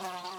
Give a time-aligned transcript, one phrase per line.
[0.00, 0.29] Uh-huh.